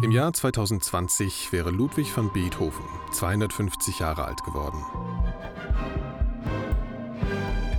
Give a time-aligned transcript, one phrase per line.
[0.00, 4.80] Im Jahr 2020 wäre Ludwig van Beethoven 250 Jahre alt geworden.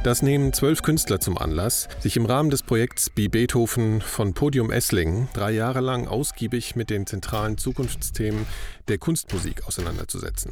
[0.03, 4.69] Das nehmen zwölf Künstler zum Anlass, sich im Rahmen des Projekts Be Beethoven von Podium
[4.69, 8.45] Esslingen drei Jahre lang ausgiebig mit den zentralen Zukunftsthemen
[8.89, 10.51] der Kunstmusik auseinanderzusetzen.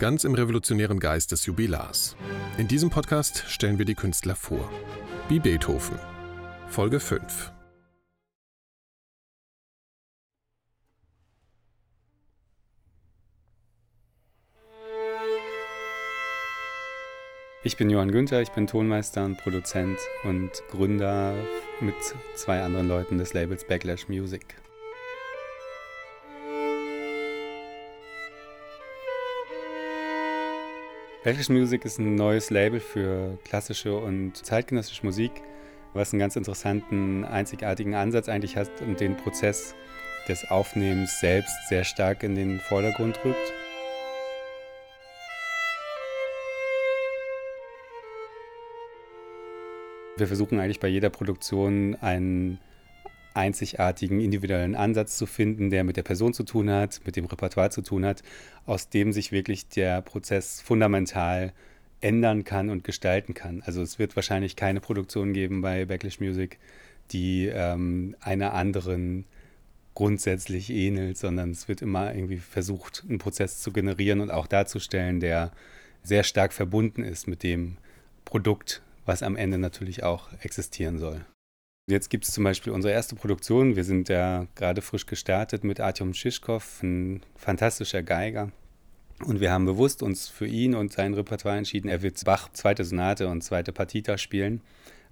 [0.00, 2.16] Ganz im revolutionären Geist des Jubilars.
[2.58, 4.68] In diesem Podcast stellen wir die Künstler vor.
[5.28, 5.96] Be Beethoven.
[6.66, 7.53] Folge 5.
[17.66, 21.34] Ich bin Johann Günther, ich bin Tonmeister und Produzent und Gründer
[21.80, 21.94] mit
[22.34, 24.44] zwei anderen Leuten des Labels Backlash Music.
[31.24, 35.32] Backlash Music ist ein neues Label für klassische und zeitgenössische Musik,
[35.94, 39.74] was einen ganz interessanten, einzigartigen Ansatz eigentlich hat und den Prozess
[40.28, 43.63] des Aufnehmens selbst sehr stark in den Vordergrund rückt.
[50.16, 52.60] Wir versuchen eigentlich bei jeder Produktion einen
[53.34, 57.70] einzigartigen individuellen Ansatz zu finden, der mit der Person zu tun hat, mit dem Repertoire
[57.70, 58.22] zu tun hat,
[58.64, 61.52] aus dem sich wirklich der Prozess fundamental
[62.00, 63.60] ändern kann und gestalten kann.
[63.66, 66.60] Also es wird wahrscheinlich keine Produktion geben bei Backlash Music,
[67.10, 69.24] die ähm, einer anderen
[69.94, 75.18] grundsätzlich ähnelt, sondern es wird immer irgendwie versucht, einen Prozess zu generieren und auch darzustellen,
[75.18, 75.50] der
[76.04, 77.78] sehr stark verbunden ist mit dem
[78.24, 81.24] Produkt, was am Ende natürlich auch existieren soll.
[81.86, 83.76] Jetzt gibt es zum Beispiel unsere erste Produktion.
[83.76, 88.50] Wir sind ja gerade frisch gestartet mit Artyom Shishkov, ein fantastischer Geiger.
[89.24, 91.88] Und wir haben bewusst uns für ihn und sein Repertoire entschieden.
[91.88, 94.62] Er wird Bach zweite Sonate und zweite Partita spielen.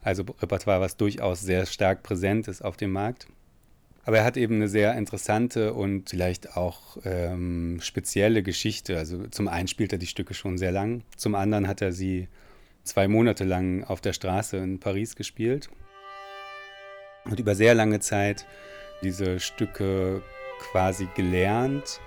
[0.00, 3.26] Also Repertoire, was durchaus sehr stark präsent ist auf dem Markt.
[4.04, 8.98] Aber er hat eben eine sehr interessante und vielleicht auch ähm, spezielle Geschichte.
[8.98, 12.28] Also zum einen spielt er die Stücke schon sehr lang, zum anderen hat er sie
[12.84, 15.70] zwei Monate lang auf der Straße in Paris gespielt
[17.24, 18.46] und über sehr lange Zeit
[19.02, 20.22] diese Stücke
[20.60, 22.00] quasi gelernt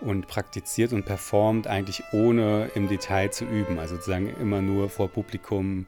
[0.00, 3.78] und praktiziert und performt, eigentlich ohne im Detail zu üben.
[3.78, 5.86] Also sozusagen immer nur vor Publikum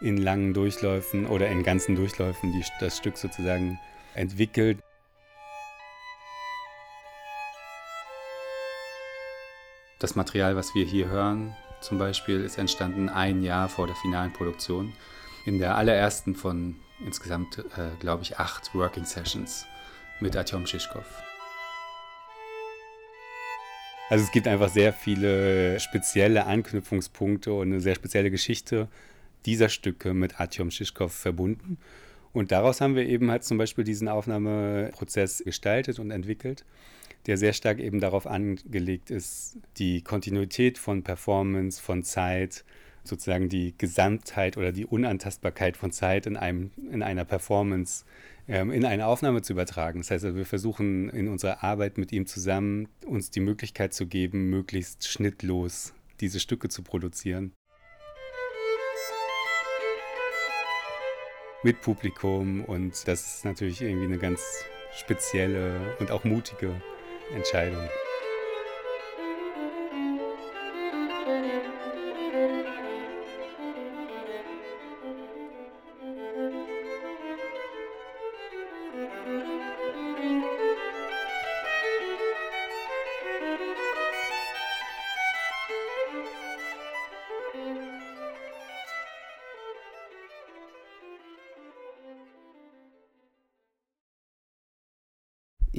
[0.00, 3.78] in langen Durchläufen oder in ganzen Durchläufen die, das Stück sozusagen
[4.14, 4.78] entwickelt.
[10.00, 14.32] Das Material, was wir hier hören, zum Beispiel ist entstanden ein Jahr vor der finalen
[14.32, 14.92] Produktion.
[15.44, 19.66] In der allerersten von insgesamt, äh, glaube ich, acht Working Sessions
[20.20, 21.04] mit Artyom Shishkov.
[24.08, 28.88] Also es gibt einfach sehr viele spezielle Anknüpfungspunkte und eine sehr spezielle Geschichte
[29.46, 31.78] dieser Stücke mit Artyom Shishkov verbunden.
[32.32, 36.64] Und daraus haben wir eben halt zum Beispiel diesen Aufnahmeprozess gestaltet und entwickelt
[37.26, 42.64] der sehr stark eben darauf angelegt ist, die Kontinuität von Performance, von Zeit,
[43.04, 48.04] sozusagen die Gesamtheit oder die Unantastbarkeit von Zeit in, einem, in einer Performance
[48.48, 50.00] ähm, in eine Aufnahme zu übertragen.
[50.00, 54.06] Das heißt, also wir versuchen in unserer Arbeit mit ihm zusammen uns die Möglichkeit zu
[54.06, 57.52] geben, möglichst schnittlos diese Stücke zu produzieren.
[61.64, 66.74] Mit Publikum und das ist natürlich irgendwie eine ganz spezielle und auch mutige
[67.34, 68.01] en zij doen.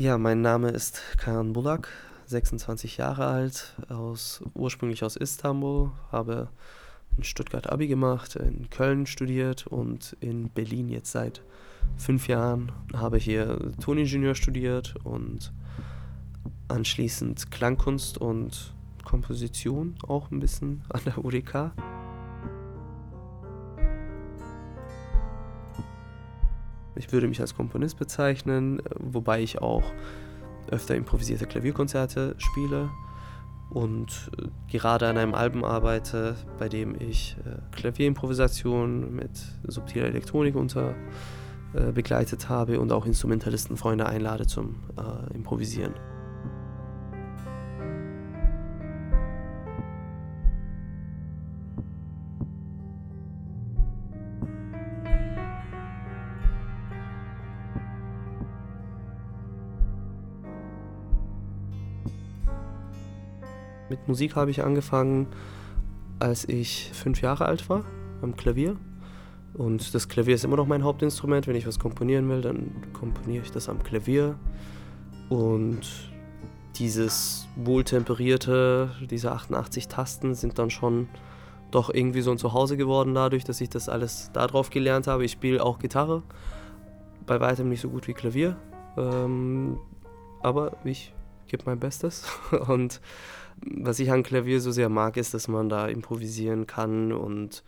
[0.04, 1.88] Ja, mein Name ist Karan Bulak,
[2.26, 6.50] 26 Jahre alt, aus, ursprünglich aus Istanbul, habe
[7.16, 11.42] in Stuttgart Abi gemacht, in Köln studiert und in Berlin jetzt seit
[11.96, 12.74] fünf Jahren.
[12.94, 15.54] Habe hier Toningenieur studiert und
[16.68, 18.74] anschließend Klangkunst und
[19.06, 21.72] Komposition auch ein bisschen an der UDK.
[26.96, 29.84] Ich würde mich als Komponist bezeichnen, wobei ich auch
[30.70, 32.90] öfter improvisierte Klavierkonzerte spiele
[33.74, 39.32] und äh, gerade an einem Album arbeite, bei dem ich äh, Klavierimprovisation mit
[39.68, 40.94] subtiler Elektronik unter
[41.74, 44.76] äh, begleitet habe und auch Instrumentalistenfreunde einlade zum
[45.34, 45.94] Improvisieren.
[64.08, 65.28] Musik habe ich angefangen,
[66.20, 67.84] als ich fünf Jahre alt war,
[68.22, 68.76] am Klavier.
[69.54, 71.48] Und das Klavier ist immer noch mein Hauptinstrument.
[71.48, 74.36] Wenn ich was komponieren will, dann komponiere ich das am Klavier.
[75.30, 75.82] Und
[76.76, 81.08] dieses wohltemperierte, diese 88 Tasten sind dann schon
[81.72, 85.26] doch irgendwie so ein Zuhause geworden dadurch, dass ich das alles darauf gelernt habe.
[85.26, 86.24] Ich spiele auch Gitarre,
[87.26, 88.58] bei weitem nicht so gut wie Klavier,
[88.98, 89.78] ähm,
[90.42, 91.14] aber ich
[91.54, 92.26] gebe mein Bestes.
[92.68, 93.00] Und
[93.64, 97.64] was ich an Klavier so sehr mag, ist, dass man da improvisieren kann und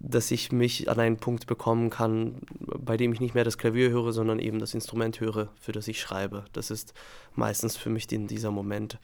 [0.00, 3.90] dass ich mich an einen Punkt bekommen kann, bei dem ich nicht mehr das Klavier
[3.90, 6.46] höre, sondern eben das Instrument höre, für das ich schreibe.
[6.54, 6.94] Das ist
[7.34, 8.98] meistens für mich den, dieser Moment,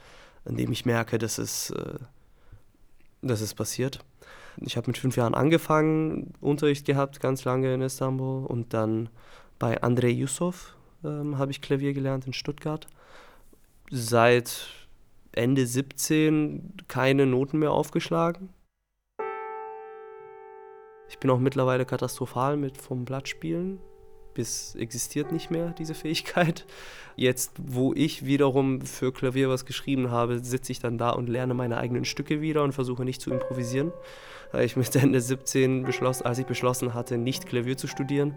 [0.46, 1.98] an dem ich merke, dass es, äh,
[3.20, 4.00] dass es passiert.
[4.62, 9.10] Ich habe mit fünf Jahren angefangen, Unterricht gehabt, ganz lange in Istanbul und dann
[9.58, 10.74] bei Andrei Yusuf
[11.04, 12.86] ähm, habe ich Klavier gelernt in Stuttgart.
[13.90, 14.68] Seit
[15.32, 18.50] Ende 17 keine Noten mehr aufgeschlagen
[21.08, 23.78] ich bin auch mittlerweile katastrophal mit vom Blatt spielen.
[24.34, 26.66] Bis existiert nicht mehr diese Fähigkeit.
[27.16, 31.54] Jetzt, wo ich wiederum für Klavier was geschrieben habe, sitze ich dann da und lerne
[31.54, 33.92] meine eigenen Stücke wieder und versuche nicht zu improvisieren.
[34.52, 38.34] Weil ich mit Ende 17 beschlossen, als ich beschlossen hatte, nicht Klavier zu studieren,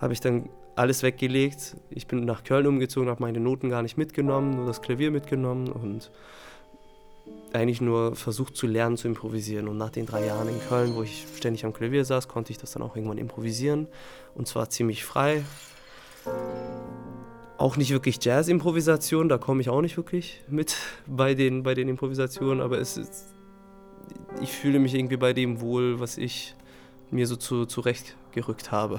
[0.00, 1.76] habe ich dann alles weggelegt.
[1.90, 5.68] Ich bin nach Köln umgezogen, habe meine Noten gar nicht mitgenommen, nur das Klavier mitgenommen
[5.68, 6.10] und
[7.52, 9.68] eigentlich nur versucht zu lernen zu improvisieren.
[9.68, 12.58] Und nach den drei Jahren in Köln, wo ich ständig am Klavier saß, konnte ich
[12.58, 13.88] das dann auch irgendwann improvisieren.
[14.34, 15.42] Und zwar ziemlich frei.
[17.56, 20.76] Auch nicht wirklich Jazz-Improvisation, da komme ich auch nicht wirklich mit
[21.06, 23.34] bei den, bei den Improvisationen, aber es ist,
[24.42, 26.54] ich fühle mich irgendwie bei dem wohl, was ich
[27.10, 28.98] mir so zu, zurechtgerückt habe.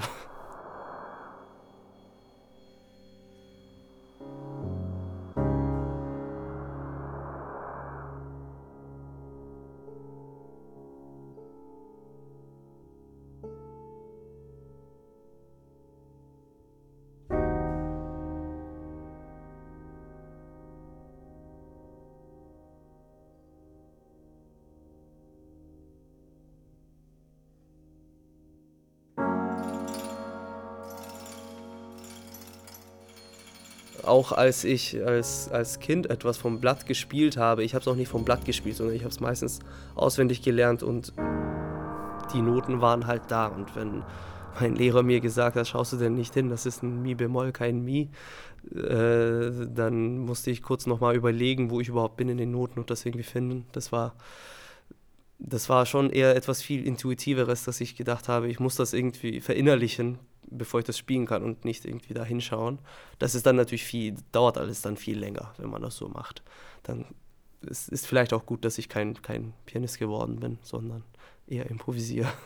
[34.08, 37.96] Auch als ich als, als Kind etwas vom Blatt gespielt habe, ich habe es auch
[37.96, 39.60] nicht vom Blatt gespielt, sondern ich habe es meistens
[39.94, 41.12] auswendig gelernt und
[42.32, 43.46] die Noten waren halt da.
[43.46, 44.02] Und wenn
[44.60, 47.84] mein Lehrer mir gesagt hat, schaust du denn nicht hin, das ist ein Mi-Bemol, kein
[47.84, 48.10] Mi,
[48.74, 52.90] äh, dann musste ich kurz nochmal überlegen, wo ich überhaupt bin in den Noten und
[52.90, 53.66] das irgendwie finden.
[53.72, 54.14] Das war,
[55.38, 59.40] das war schon eher etwas viel Intuitiveres, dass ich gedacht habe, ich muss das irgendwie
[59.40, 60.18] verinnerlichen,
[60.50, 62.78] bevor ich das spielen kann und nicht irgendwie da hinschauen.
[63.18, 66.42] Das ist dann natürlich viel, dauert alles dann viel länger, wenn man das so macht.
[66.82, 67.06] Dann
[67.62, 71.04] ist es vielleicht auch gut, dass ich kein, kein Pianist geworden bin, sondern
[71.46, 72.28] eher improvisiere.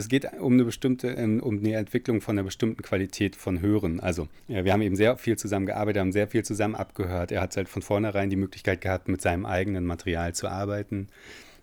[0.00, 4.00] Es geht um eine bestimmte, ähm, um die Entwicklung von einer bestimmten Qualität von Hören.
[4.00, 7.32] Also, wir haben eben sehr viel zusammen gearbeitet, haben sehr viel zusammen abgehört.
[7.32, 11.08] Er hat halt von vornherein die Möglichkeit gehabt, mit seinem eigenen Material zu arbeiten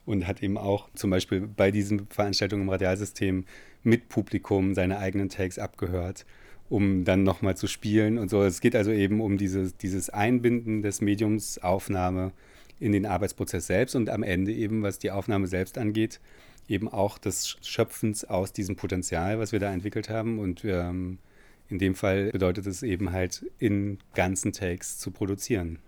[0.06, 3.46] und hat eben auch zum Beispiel bei diesen Veranstaltungen im Radialsystem
[3.84, 6.26] mit Publikum seine eigenen Takes abgehört,
[6.70, 8.44] um dann nochmal zu spielen und so.
[8.44, 12.34] Es geht also eben um dieses, dieses Einbinden des Mediums Aufnahme
[12.80, 16.20] in den Arbeitsprozess selbst und am Ende eben, was die Aufnahme selbst angeht,
[16.68, 20.40] eben auch des Schöpfens aus diesem Potenzial, was wir da entwickelt haben.
[20.40, 21.20] Und ähm,
[21.70, 25.80] in dem Fall bedeutet es eben halt in ganzen Takes zu produzieren.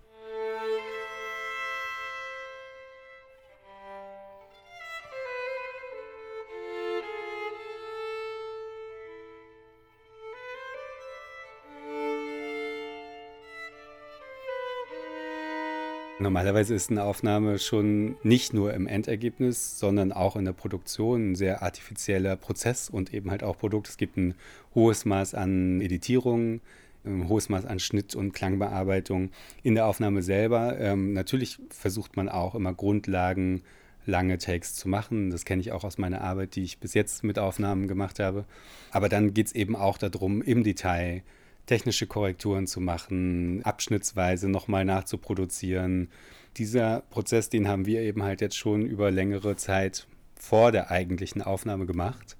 [16.20, 21.34] Normalerweise ist eine Aufnahme schon nicht nur im Endergebnis, sondern auch in der Produktion ein
[21.34, 23.88] sehr artifizieller Prozess und eben halt auch Produkt.
[23.88, 24.34] Es gibt ein
[24.74, 26.60] hohes Maß an Editierung,
[27.06, 29.30] ein hohes Maß an Schnitt und Klangbearbeitung
[29.62, 30.78] in der Aufnahme selber.
[30.78, 33.62] Ähm, natürlich versucht man auch immer Grundlagen,
[34.04, 35.30] lange Takes zu machen.
[35.30, 38.44] Das kenne ich auch aus meiner Arbeit, die ich bis jetzt mit Aufnahmen gemacht habe.
[38.90, 41.22] Aber dann geht es eben auch darum, im Detail
[41.70, 46.08] technische Korrekturen zu machen, abschnittsweise nochmal nachzuproduzieren.
[46.56, 51.42] Dieser Prozess, den haben wir eben halt jetzt schon über längere Zeit vor der eigentlichen
[51.42, 52.36] Aufnahme gemacht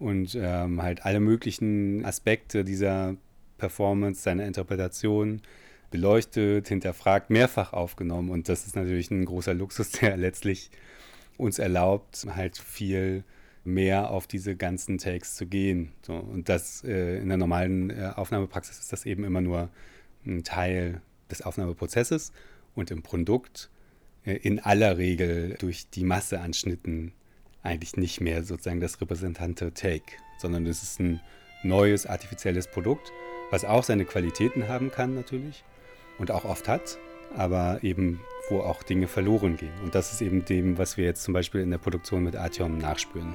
[0.00, 3.14] und ähm, halt alle möglichen Aspekte dieser
[3.58, 5.40] Performance, seiner Interpretation
[5.92, 8.28] beleuchtet, hinterfragt, mehrfach aufgenommen.
[8.28, 10.72] Und das ist natürlich ein großer Luxus, der letztlich
[11.36, 13.22] uns erlaubt, halt viel
[13.64, 15.92] mehr auf diese ganzen Takes zu gehen.
[16.02, 19.70] So, und das äh, in der normalen äh, Aufnahmepraxis ist das eben immer nur
[20.26, 22.32] ein Teil des Aufnahmeprozesses
[22.74, 23.70] und im Produkt
[24.24, 27.12] äh, in aller Regel durch die Masse an Schnitten
[27.62, 31.20] eigentlich nicht mehr sozusagen das repräsentante Take, sondern es ist ein
[31.62, 33.12] neues artifizielles Produkt,
[33.50, 35.64] was auch seine Qualitäten haben kann natürlich
[36.18, 36.98] und auch oft hat,
[37.34, 39.72] aber eben wo auch Dinge verloren gehen.
[39.82, 42.78] Und das ist eben dem, was wir jetzt zum Beispiel in der Produktion mit Artyom
[42.78, 43.34] nachspüren.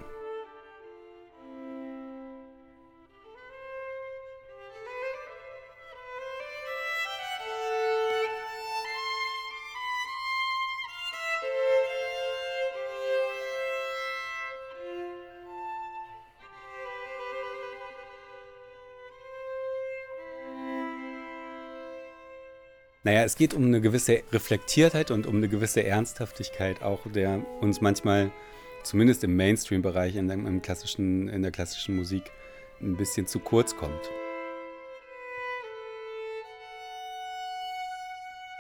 [23.06, 27.82] Naja, es geht um eine gewisse Reflektiertheit und um eine gewisse Ernsthaftigkeit, auch der uns
[27.82, 28.32] manchmal,
[28.84, 32.32] zumindest im Mainstream-Bereich, in, in der klassischen Musik,
[32.82, 34.10] ein bisschen zu kurz kommt.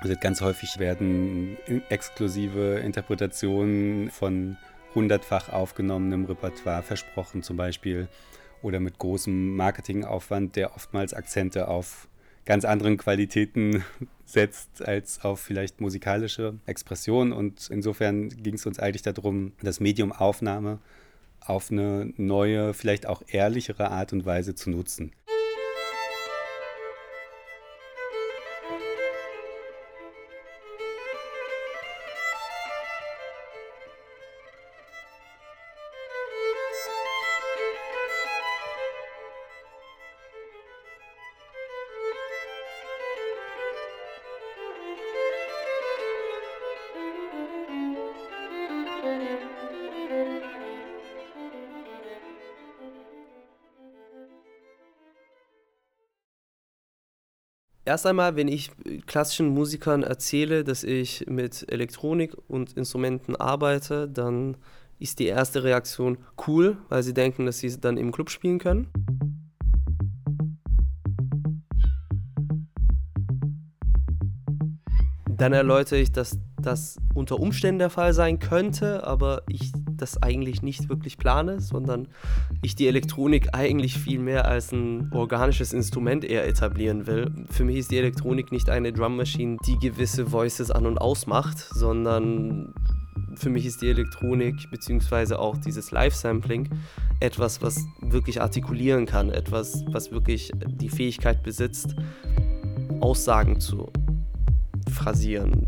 [0.02, 1.58] Also ganz häufig werden
[1.88, 4.58] exklusive Interpretationen von
[4.94, 8.10] hundertfach aufgenommenem Repertoire versprochen, zum Beispiel,
[8.62, 12.10] oder mit großem Marketingaufwand, der oftmals Akzente auf
[12.46, 13.84] ganz anderen Qualitäten
[14.26, 17.32] setzt als auf vielleicht musikalische Expression.
[17.32, 20.80] Und insofern ging es uns eigentlich darum, das Medium Aufnahme
[21.40, 25.12] auf eine neue, vielleicht auch ehrlichere Art und Weise zu nutzen.
[57.86, 58.72] Erst einmal, wenn ich
[59.08, 64.56] klassischen Musikern erzähle, dass ich mit Elektronik und Instrumenten arbeite, dann
[65.00, 68.88] ist die erste Reaktion cool, weil sie denken, dass sie dann im Club spielen können.
[75.28, 80.62] Dann erläutere ich, dass das unter Umständen der Fall sein könnte, aber ich das eigentlich
[80.62, 82.07] nicht wirklich plane, sondern
[82.62, 87.31] ich die Elektronik eigentlich viel mehr als ein organisches Instrument eher etablieren will.
[87.50, 91.57] Für mich ist die Elektronik nicht eine Drum Machine, die gewisse Voices an und ausmacht,
[91.57, 92.74] sondern
[93.36, 95.36] für mich ist die Elektronik bzw.
[95.36, 96.69] auch dieses Live-Sampling
[97.19, 101.95] etwas, was wirklich artikulieren kann, etwas, was wirklich die Fähigkeit besitzt,
[103.00, 103.89] Aussagen zu
[104.91, 105.67] phrasieren.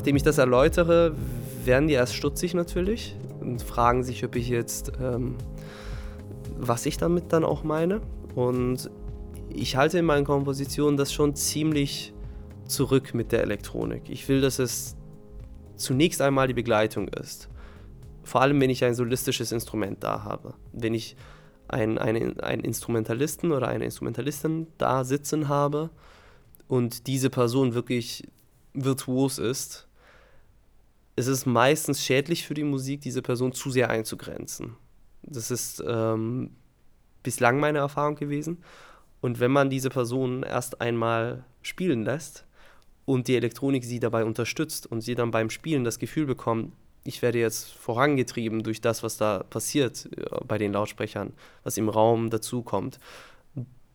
[0.00, 1.14] Nachdem ich das erläutere,
[1.66, 5.36] werden die erst stutzig natürlich und fragen sich, ob ich jetzt, ähm,
[6.56, 8.00] was ich damit dann auch meine.
[8.34, 8.90] Und
[9.50, 12.14] ich halte in meinen Kompositionen das schon ziemlich
[12.64, 14.08] zurück mit der Elektronik.
[14.08, 14.96] Ich will, dass es
[15.76, 17.50] zunächst einmal die Begleitung ist.
[18.22, 20.54] Vor allem, wenn ich ein solistisches Instrument da habe.
[20.72, 21.14] Wenn ich
[21.68, 25.90] einen, einen, einen Instrumentalisten oder eine Instrumentalistin da sitzen habe
[26.68, 28.26] und diese Person wirklich
[28.72, 29.88] virtuos ist,
[31.20, 34.76] ist es meistens schädlich für die Musik, diese Person zu sehr einzugrenzen.
[35.22, 36.50] Das ist ähm,
[37.22, 38.58] bislang meine Erfahrung gewesen.
[39.20, 42.46] Und wenn man diese Person erst einmal spielen lässt
[43.04, 46.72] und die Elektronik sie dabei unterstützt und sie dann beim Spielen das Gefühl bekommt,
[47.04, 51.32] ich werde jetzt vorangetrieben durch das, was da passiert äh, bei den Lautsprechern,
[51.64, 52.98] was im Raum dazukommt,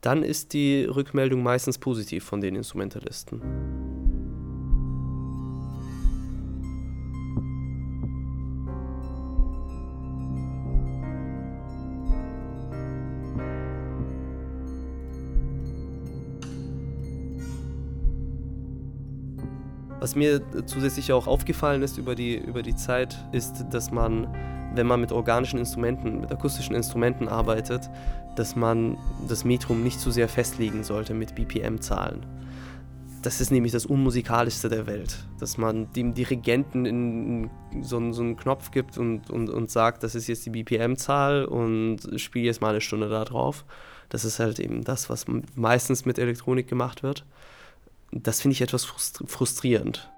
[0.01, 3.84] dann ist die Rückmeldung meistens positiv von den Instrumentalisten.
[20.15, 24.33] Was mir zusätzlich auch aufgefallen ist über die, über die Zeit, ist, dass man,
[24.73, 27.89] wenn man mit organischen Instrumenten, mit akustischen Instrumenten arbeitet,
[28.37, 32.25] dass man das Metrum nicht zu sehr festlegen sollte mit BPM-Zahlen.
[33.23, 37.49] Das ist nämlich das Unmusikalischste der Welt, dass man dem Dirigenten in
[37.81, 41.99] so, so einen Knopf gibt und, und, und sagt, das ist jetzt die BPM-Zahl und
[42.15, 43.65] spiele jetzt mal eine Stunde da drauf.
[44.07, 47.25] Das ist halt eben das, was meistens mit Elektronik gemacht wird.
[48.23, 50.09] Das finde ich etwas frustrierend.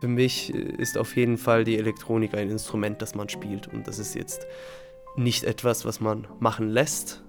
[0.00, 3.68] Für mich ist auf jeden Fall die Elektronik ein Instrument, das man spielt.
[3.68, 4.46] Und das ist jetzt
[5.16, 7.22] nicht etwas, was man machen lässt.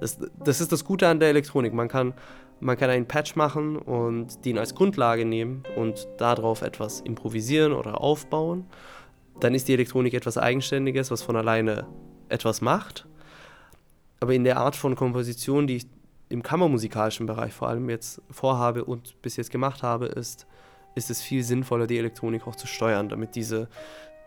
[0.00, 1.72] Das, das ist das Gute an der Elektronik.
[1.72, 2.14] Man kann,
[2.60, 8.00] man kann einen Patch machen und den als Grundlage nehmen und darauf etwas improvisieren oder
[8.00, 8.66] aufbauen.
[9.40, 11.86] Dann ist die Elektronik etwas Eigenständiges, was von alleine
[12.28, 13.06] etwas macht.
[14.20, 15.86] Aber in der Art von Komposition, die ich
[16.28, 20.46] im kammermusikalischen Bereich vor allem jetzt vorhabe und bis jetzt gemacht habe, ist,
[20.98, 23.68] ist es viel sinnvoller, die Elektronik auch zu steuern, damit diese,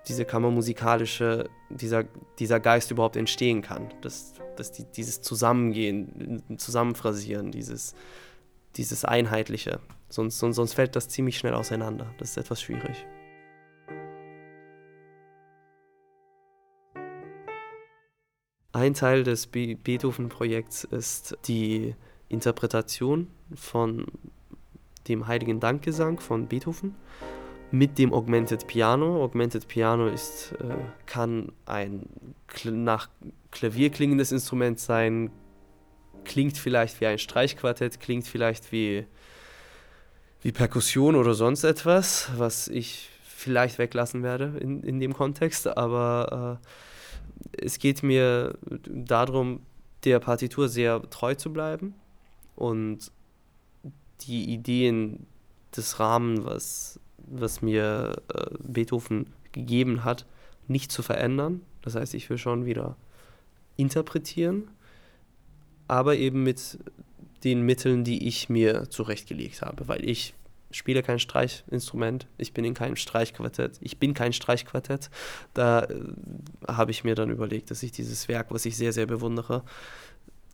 [0.07, 2.05] diese kammermusikalische, dieser,
[2.39, 3.93] dieser Geist überhaupt entstehen kann.
[4.01, 7.93] Dass, dass die, dieses Zusammengehen, Zusammenphrasieren, dieses,
[8.77, 9.79] dieses Einheitliche.
[10.09, 12.13] Sonst, sonst, sonst fällt das ziemlich schnell auseinander.
[12.17, 13.05] Das ist etwas schwierig.
[18.73, 21.93] Ein Teil des Be Beethoven-Projekts ist die
[22.29, 24.05] Interpretation von
[25.07, 26.95] dem Heiligen Dankgesang von Beethoven.
[27.71, 29.23] Mit dem Augmented Piano.
[29.23, 32.07] Augmented Piano ist, äh, kann ein
[32.65, 33.09] nach
[33.51, 35.31] Klavier klingendes Instrument sein,
[36.25, 39.05] klingt vielleicht wie ein Streichquartett, klingt vielleicht wie,
[40.41, 46.59] wie Perkussion oder sonst etwas, was ich vielleicht weglassen werde in, in dem Kontext, aber
[46.61, 49.61] äh, es geht mir darum,
[50.03, 51.95] der Partitur sehr treu zu bleiben
[52.55, 53.11] und
[54.27, 55.25] die Ideen
[55.75, 60.25] des Rahmens, was, was mir äh, Beethoven gegeben hat,
[60.67, 61.61] nicht zu verändern.
[61.81, 62.95] Das heißt, ich will schon wieder
[63.77, 64.69] interpretieren,
[65.87, 66.77] aber eben mit
[67.43, 70.35] den Mitteln, die ich mir zurechtgelegt habe, weil ich
[70.69, 75.09] spiele kein Streichinstrument, ich bin in keinem Streichquartett, ich bin kein Streichquartett.
[75.53, 75.99] Da äh,
[76.67, 79.63] habe ich mir dann überlegt, dass ich dieses Werk, was ich sehr, sehr bewundere,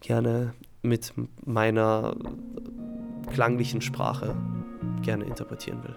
[0.01, 1.13] gerne mit
[1.45, 2.15] meiner
[3.31, 4.35] klanglichen Sprache
[5.01, 5.95] gerne interpretieren will.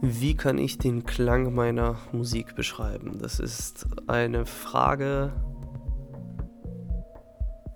[0.00, 3.18] Wie kann ich den Klang meiner Musik beschreiben?
[3.20, 5.32] Das ist eine Frage,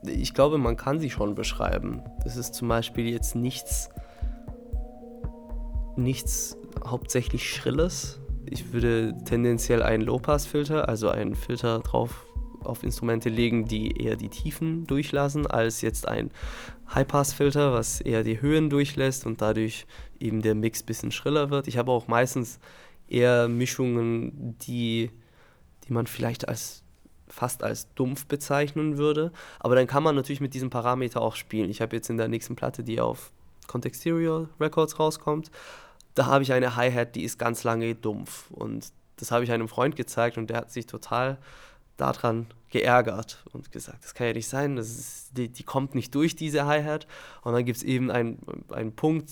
[0.05, 2.03] ich glaube, man kann sie schon beschreiben.
[2.25, 3.91] Das ist zum Beispiel jetzt nichts,
[5.96, 8.20] nichts hauptsächlich Schrilles.
[8.48, 12.26] Ich würde tendenziell einen Low-Pass-Filter, also einen Filter drauf
[12.64, 16.31] auf Instrumente legen, die eher die Tiefen durchlassen, als jetzt ein
[16.94, 19.87] High-Pass-Filter, was eher die Höhen durchlässt und dadurch
[20.20, 21.66] eben der Mix ein bisschen schriller wird.
[21.66, 22.61] Ich habe auch meistens
[23.09, 25.11] eher Mischungen, die,
[25.87, 26.83] die man vielleicht als
[27.28, 29.33] fast als dumpf bezeichnen würde.
[29.59, 31.70] Aber dann kann man natürlich mit diesem Parameter auch spielen.
[31.70, 33.33] Ich habe jetzt in der nächsten Platte, die auf
[33.66, 35.51] Contexterial Records rauskommt,
[36.14, 38.51] da habe ich eine Hi-Hat, die ist ganz lange dumpf.
[38.51, 41.38] Und das habe ich einem Freund gezeigt und der hat sich total
[41.96, 46.14] daran geärgert und gesagt, das kann ja nicht sein, das ist, die, die kommt nicht
[46.14, 47.07] durch, diese Hi-Hat.
[47.42, 49.31] Und dann gibt es eben einen, Punkt,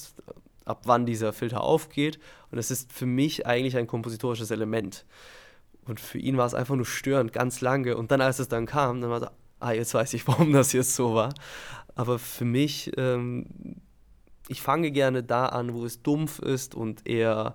[0.65, 2.19] ab wann dieser Filter aufgeht.
[2.51, 5.05] Und das ist für mich eigentlich ein kompositorisches Element.
[5.87, 7.97] Und für ihn war es einfach nur störend, ganz lange.
[7.97, 10.73] Und dann, als es dann kam, dann war so, ah, jetzt weiß ich, warum das
[10.73, 11.35] jetzt so war.
[11.95, 13.80] Aber für mich ähm,
[14.51, 17.55] ich fange gerne da an, wo es dumpf ist und eher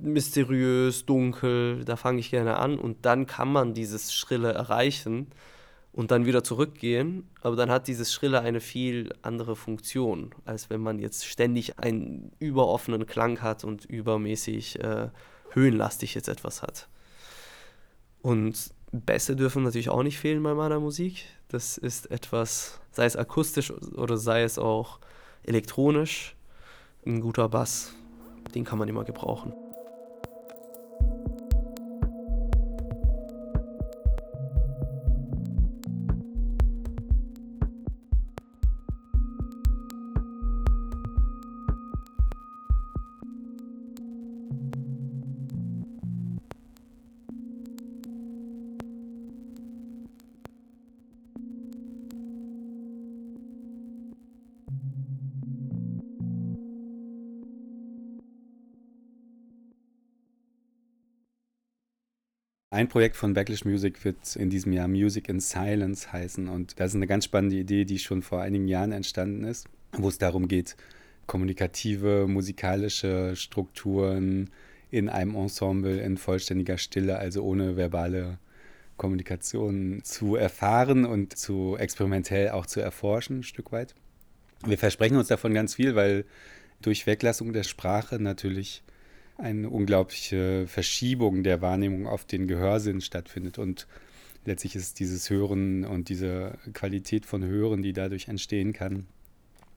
[0.00, 1.84] mysteriös, dunkel.
[1.84, 5.28] Da fange ich gerne an und dann kann man dieses Schrille erreichen
[5.92, 7.26] und dann wieder zurückgehen.
[7.40, 12.30] Aber dann hat dieses Schrille eine viel andere Funktion, als wenn man jetzt ständig einen
[12.38, 15.08] überoffenen Klang hat und übermäßig äh,
[15.52, 16.86] höhenlastig jetzt etwas hat.
[18.20, 21.24] Und Bässe dürfen natürlich auch nicht fehlen bei meiner Musik.
[21.48, 24.98] Das ist etwas, sei es akustisch oder sei es auch
[25.44, 26.34] elektronisch.
[27.06, 27.94] Ein guter Bass,
[28.56, 29.52] den kann man immer gebrauchen.
[62.88, 66.48] Projekt von Backlash Music wird in diesem Jahr Music in Silence heißen.
[66.48, 70.08] Und das ist eine ganz spannende Idee, die schon vor einigen Jahren entstanden ist, wo
[70.08, 70.76] es darum geht,
[71.26, 74.50] kommunikative musikalische Strukturen
[74.90, 78.38] in einem Ensemble in vollständiger Stille, also ohne verbale
[78.96, 83.94] Kommunikation zu erfahren und zu experimentell auch zu erforschen, ein Stück weit.
[84.66, 86.24] Wir versprechen uns davon ganz viel, weil
[86.82, 88.82] durch Weglassung der Sprache natürlich
[89.38, 93.86] eine unglaubliche Verschiebung der Wahrnehmung auf den Gehörsinn stattfindet und
[94.44, 99.06] letztlich ist dieses Hören und diese Qualität von Hören, die dadurch entstehen kann,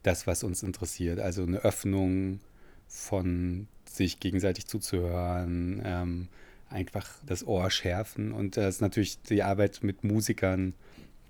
[0.04, 1.20] das, was uns interessiert.
[1.20, 2.40] Also eine Öffnung
[2.88, 6.28] von sich gegenseitig zuzuhören, ähm,
[6.70, 8.32] einfach das Ohr schärfen.
[8.32, 10.74] Und das ist natürlich die Arbeit mit Musikern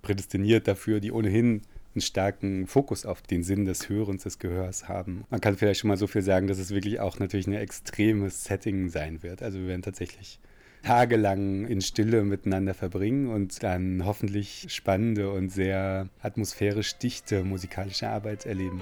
[0.02, 1.62] prädestiniert dafür, die ohnehin
[1.94, 5.26] einen starken Fokus auf den Sinn des Hörens, des Gehörs haben.
[5.30, 8.44] Man kann vielleicht schon mal so viel sagen, dass es wirklich auch natürlich ein extremes
[8.44, 9.44] Setting sein wird.
[9.44, 10.40] Also wir werden tatsächlich
[10.84, 18.46] tagelang in Stille miteinander verbringen und dann hoffentlich spannende und sehr atmosphärisch dichte musikalische Arbeit
[18.46, 18.82] erleben.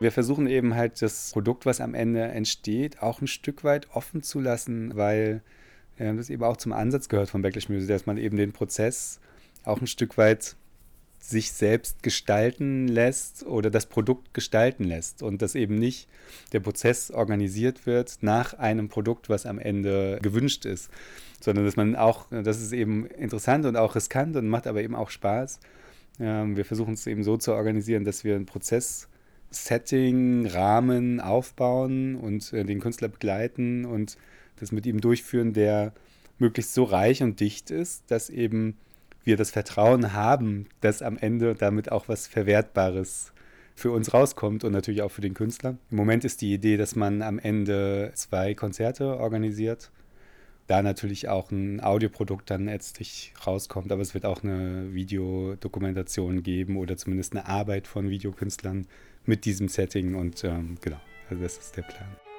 [0.00, 4.22] Wir versuchen eben halt das Produkt, was am Ende entsteht, auch ein Stück weit offen
[4.22, 5.42] zu lassen, weil
[6.00, 9.20] ja, das eben auch zum Ansatz gehört von Backlash Music, dass man eben den Prozess
[9.64, 10.56] auch ein Stück weit
[11.18, 16.08] sich selbst gestalten lässt oder das Produkt gestalten lässt und dass eben nicht
[16.52, 20.90] der Prozess organisiert wird nach einem Produkt, was am Ende gewünscht ist,
[21.38, 24.94] sondern dass man auch, das ist eben interessant und auch riskant und macht aber eben
[24.94, 25.60] auch Spaß.
[26.16, 29.08] Wir versuchen es eben so zu organisieren, dass wir einen Prozess
[29.50, 34.16] Setting, Rahmen aufbauen und äh, den Künstler begleiten und
[34.60, 35.92] das mit ihm durchführen, der
[36.38, 38.76] möglichst so reich und dicht ist, dass eben
[39.24, 43.32] wir das Vertrauen haben, dass am Ende damit auch was Verwertbares
[43.74, 45.76] für uns rauskommt und natürlich auch für den Künstler.
[45.90, 49.90] Im Moment ist die Idee, dass man am Ende zwei Konzerte organisiert.
[50.66, 56.76] Da natürlich auch ein Audioprodukt dann letztlich rauskommt, aber es wird auch eine Videodokumentation geben
[56.76, 58.86] oder zumindest eine Arbeit von Videokünstlern
[59.26, 62.29] mit diesem Setting und ähm, genau, also das ist der Plan.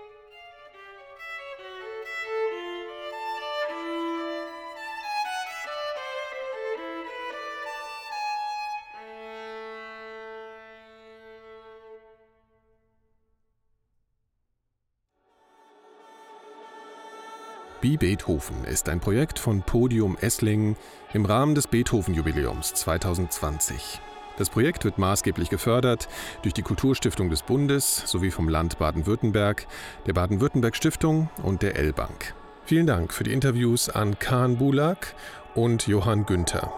[17.82, 20.76] Bi Beethoven ist ein Projekt von Podium Esslingen
[21.14, 24.00] im Rahmen des Beethoven-Jubiläums 2020.
[24.38, 26.08] Das Projekt wird maßgeblich gefördert
[26.44, 29.66] durch die Kulturstiftung des Bundes sowie vom Land Baden-Württemberg,
[30.06, 32.36] der Baden-Württemberg-Stiftung und der L-Bank.
[32.66, 35.16] Vielen Dank für die Interviews an Kahn Bulak
[35.56, 36.72] und Johann Günther.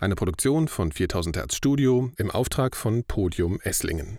[0.00, 4.18] Eine Produktion von 4000 Hertz Studio im Auftrag von Podium Esslingen.